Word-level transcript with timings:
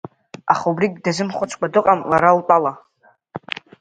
Аха 0.51 0.65
убригь 0.71 0.97
дазымхәыцкәа 1.03 1.73
дыҟам 1.73 1.99
лара 2.09 2.37
лтәала… 2.37 2.73